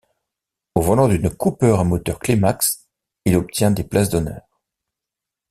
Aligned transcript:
Au 0.73 0.81
volant 0.81 1.07
d'une 1.07 1.29
Cooper 1.29 1.75
à 1.77 1.83
moteur 1.83 2.17
Climax, 2.17 2.87
il 3.23 3.35
obtient 3.37 3.69
des 3.69 3.83
places 3.83 4.09
d'honneur. 4.09 4.41